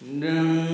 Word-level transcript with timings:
Nâng 0.00 0.65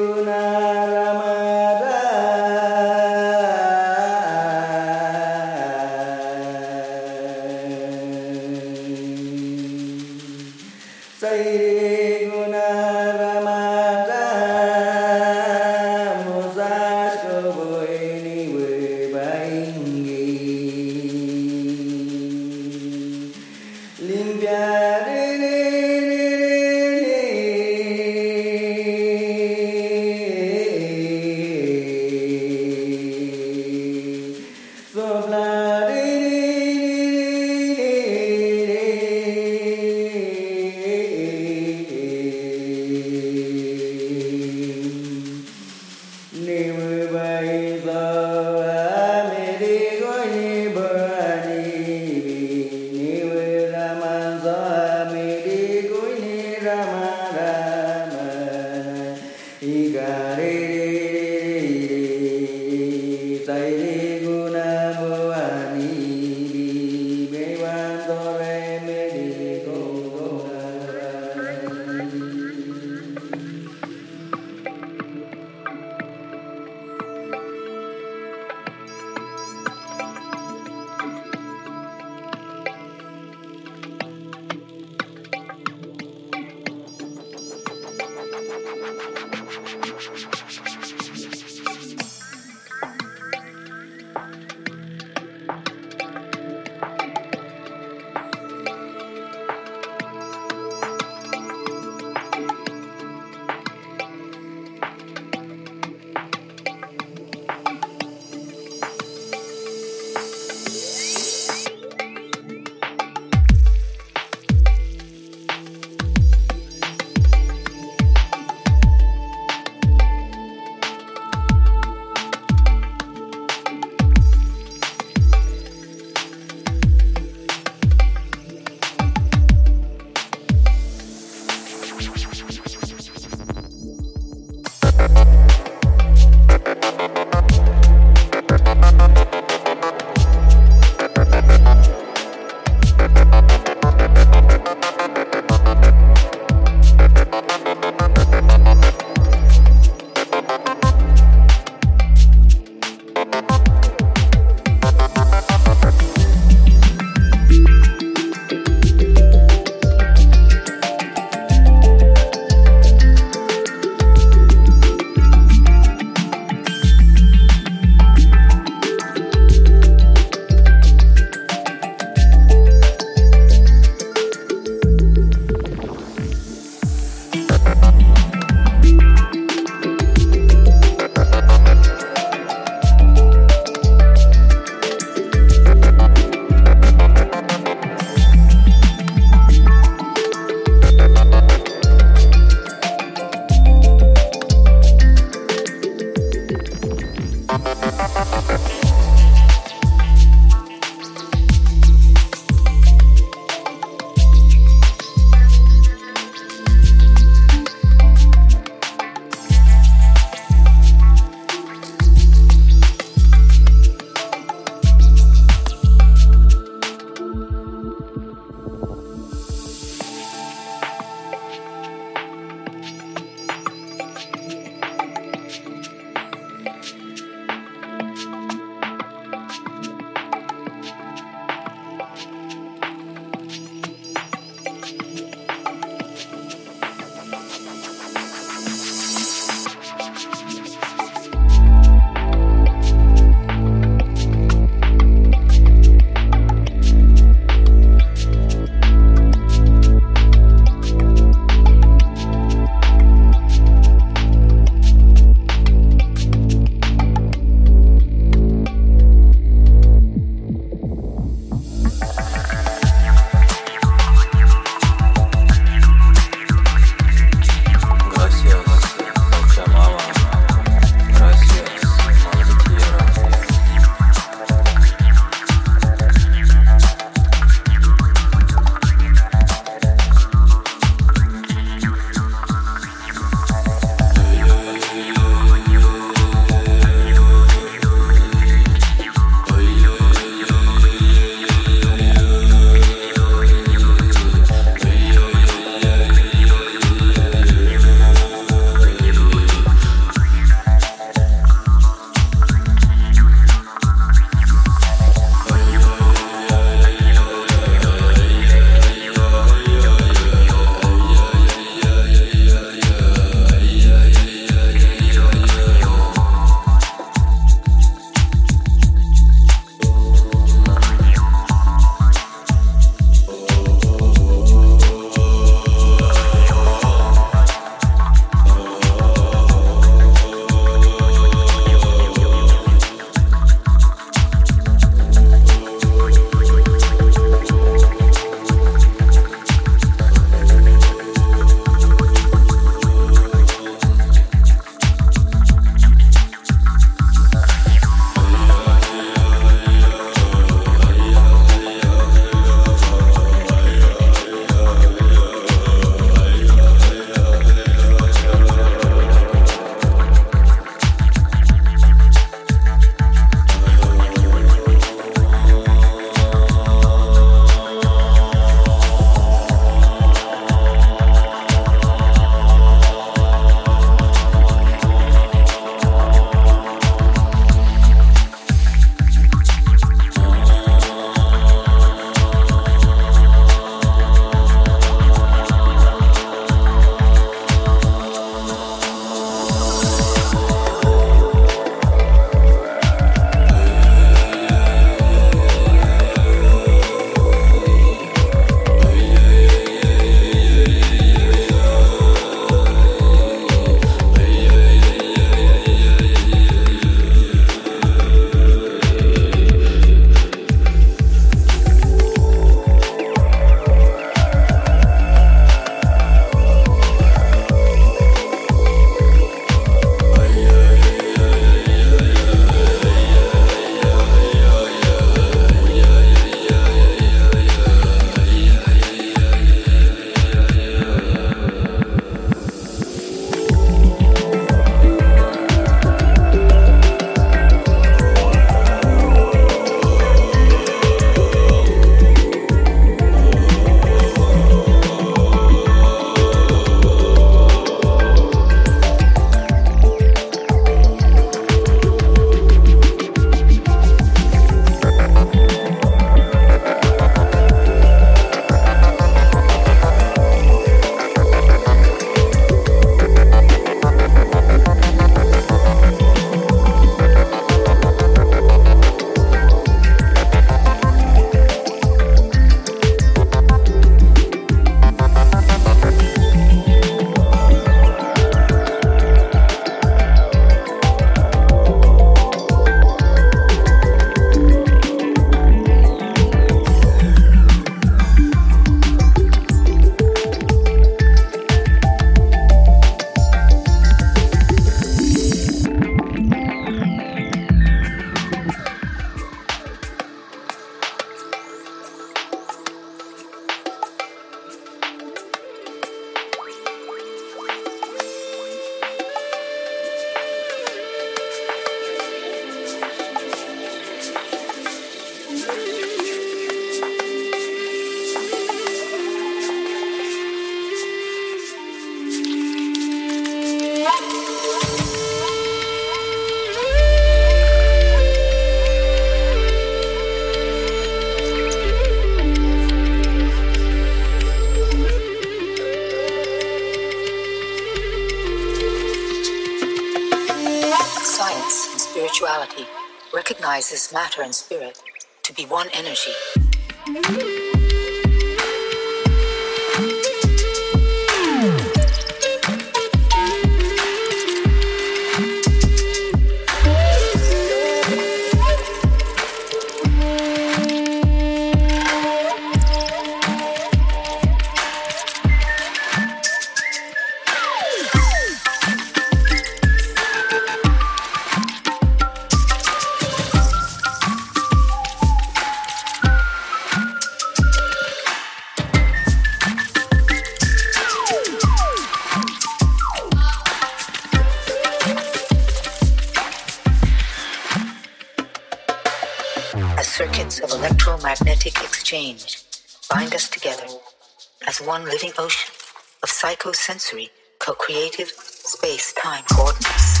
psychosensory, 596.60 597.08
co-creative 597.38 598.08
space-time 598.08 599.24
coordinates. 599.32 600.00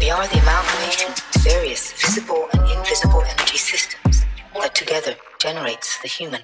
We 0.00 0.10
are 0.10 0.26
the 0.28 0.38
amalgamation 0.40 1.12
of 1.12 1.42
various 1.42 1.92
visible 1.92 2.48
and 2.54 2.70
invisible 2.70 3.22
energy 3.22 3.58
systems 3.58 4.24
that 4.54 4.74
together 4.74 5.16
generates 5.38 6.00
the 6.00 6.08
human 6.08 6.42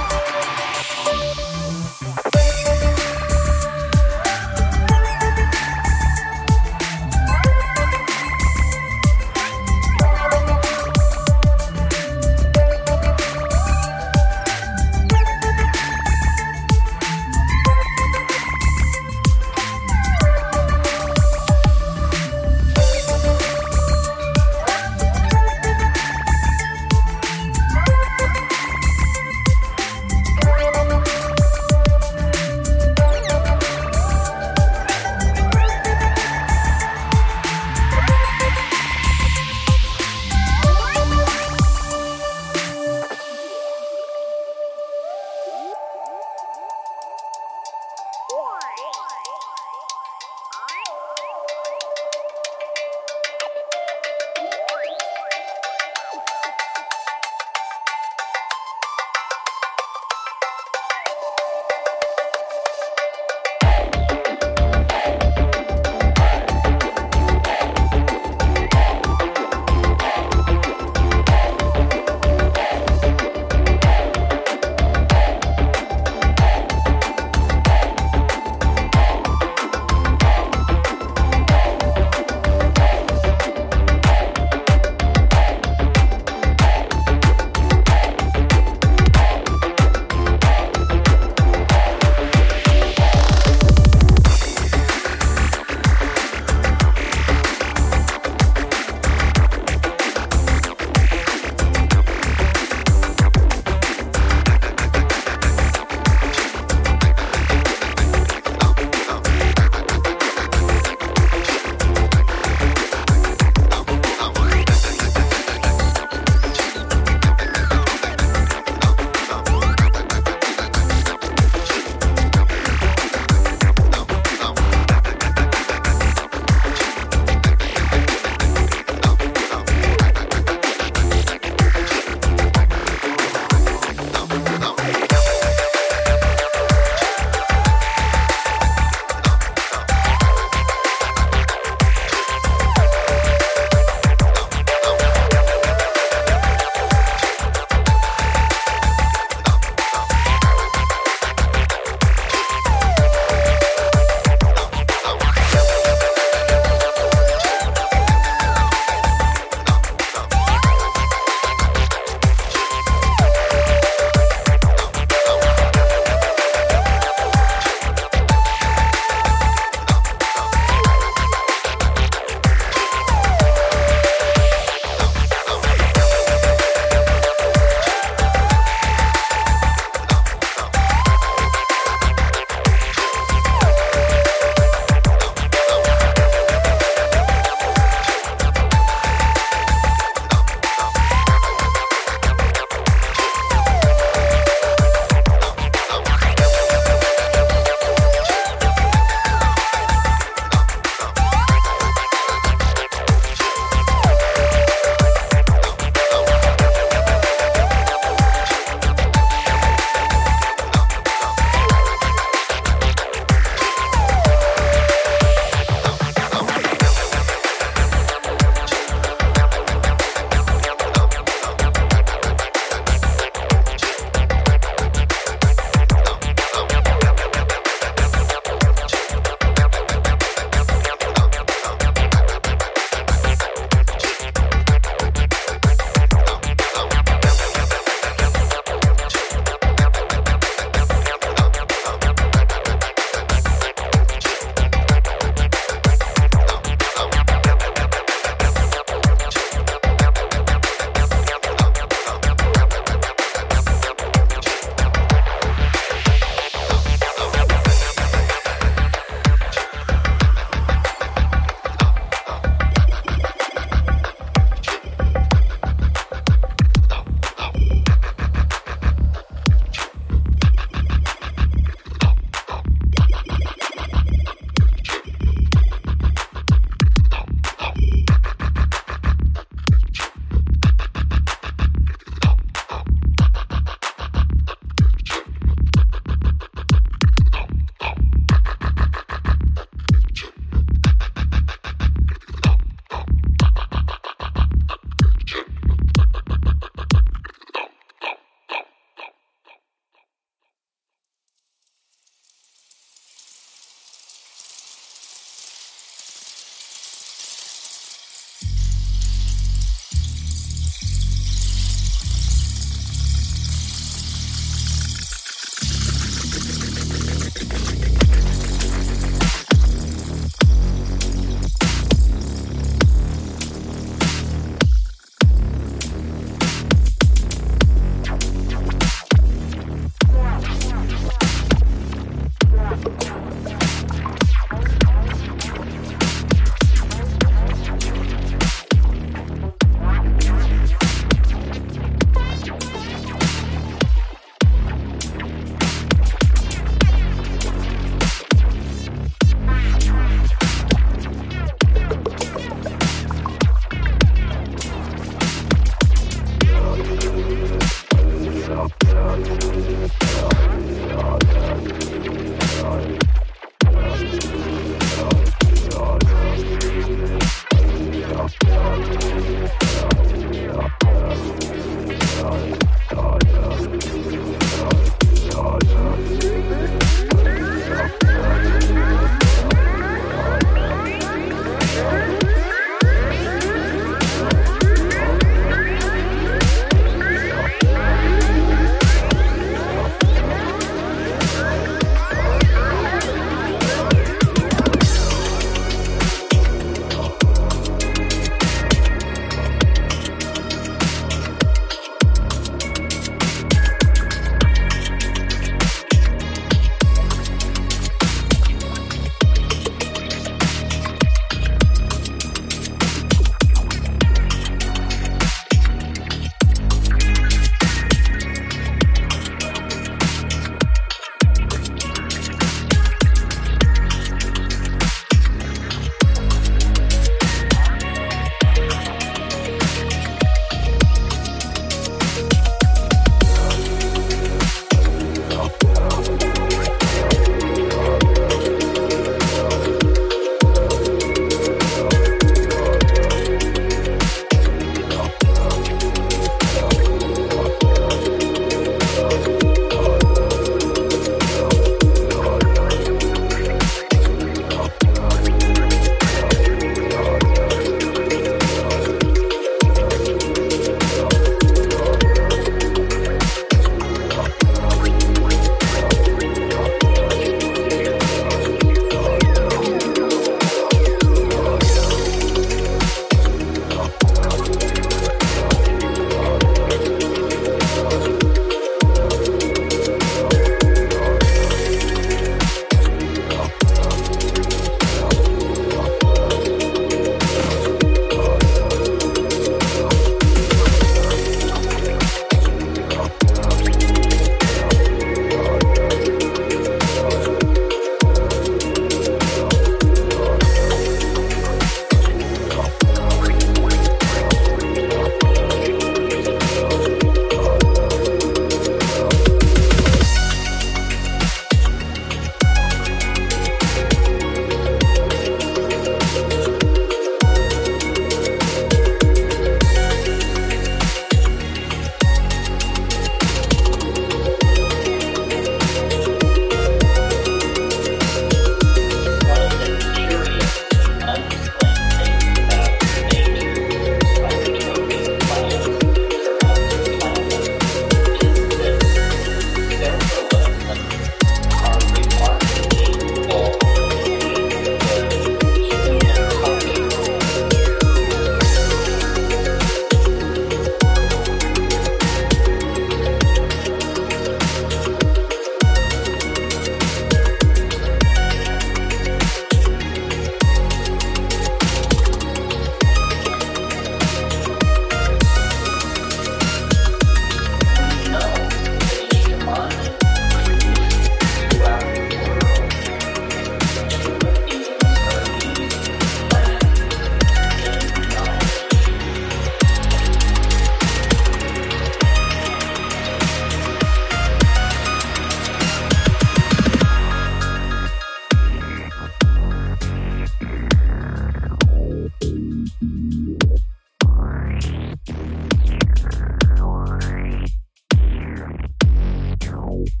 Thank 599.78 600.00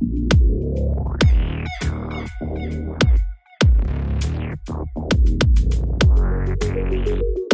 you. 7.08 7.47